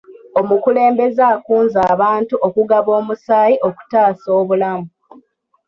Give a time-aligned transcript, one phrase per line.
[0.39, 4.87] Omukulembeze akunze abantu okugaba omusaayi okutaasa obulamu.